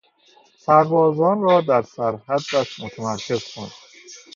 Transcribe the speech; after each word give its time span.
سربازان 0.57 1.41
را 1.41 1.61
در 1.61 1.81
سرحدات 1.81 2.67
متمرکز 2.79 3.43
کردن 3.43 3.69